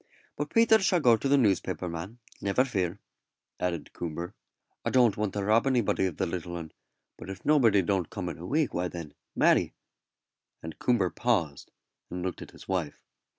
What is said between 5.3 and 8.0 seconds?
to rob anybody of the little 'un; but if nobody